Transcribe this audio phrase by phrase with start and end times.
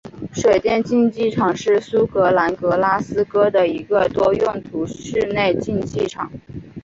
[0.33, 6.31] 水电竞技场是苏格兰格拉斯哥的一个多用途室内竞技场。